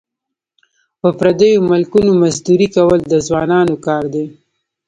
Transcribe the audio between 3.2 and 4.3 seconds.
ځوانانو کار دی.